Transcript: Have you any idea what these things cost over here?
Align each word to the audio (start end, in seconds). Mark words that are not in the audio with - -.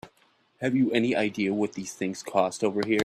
Have 0.61 0.75
you 0.75 0.89
any 0.89 1.15
idea 1.15 1.53
what 1.53 1.73
these 1.73 1.93
things 1.93 2.23
cost 2.23 2.63
over 2.63 2.81
here? 2.83 2.99